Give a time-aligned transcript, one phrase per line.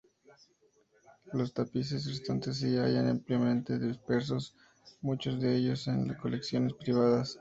[1.31, 4.55] Los tapices restantes se hallan ampliamente dispersos,
[5.01, 7.29] muchos de ellos en colecciones privadas.